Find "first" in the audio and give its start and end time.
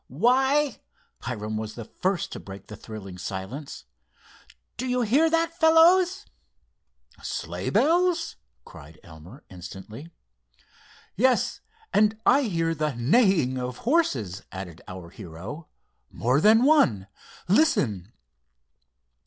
1.85-2.31